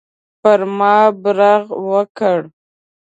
پر 0.41 0.59
ما 0.77 0.95
برغ 1.23 1.63
وکړه. 1.89 2.39